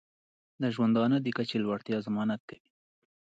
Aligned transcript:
د 0.61 0.63
ژوندانه 0.75 1.17
د 1.21 1.27
کچې 1.37 1.57
د 1.59 1.63
لوړتیا 1.65 1.97
ضمانت 2.07 2.41
کوي. 2.49 2.67